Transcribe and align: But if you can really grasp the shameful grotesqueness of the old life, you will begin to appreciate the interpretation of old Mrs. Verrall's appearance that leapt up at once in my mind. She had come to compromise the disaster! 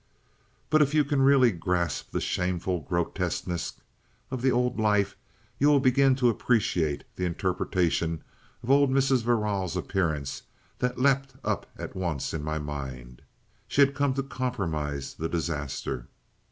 But 0.71 0.81
if 0.81 0.95
you 0.95 1.05
can 1.05 1.21
really 1.21 1.51
grasp 1.51 2.09
the 2.09 2.19
shameful 2.19 2.79
grotesqueness 2.79 3.73
of 4.31 4.41
the 4.41 4.51
old 4.51 4.79
life, 4.79 5.15
you 5.59 5.67
will 5.67 5.79
begin 5.79 6.15
to 6.15 6.29
appreciate 6.29 7.03
the 7.17 7.25
interpretation 7.25 8.23
of 8.63 8.71
old 8.71 8.89
Mrs. 8.89 9.21
Verrall's 9.21 9.77
appearance 9.77 10.41
that 10.79 10.97
leapt 10.97 11.35
up 11.43 11.67
at 11.77 11.95
once 11.95 12.33
in 12.33 12.43
my 12.43 12.57
mind. 12.57 13.21
She 13.67 13.81
had 13.81 13.93
come 13.93 14.15
to 14.15 14.23
compromise 14.23 15.13
the 15.13 15.29
disaster! 15.29 16.07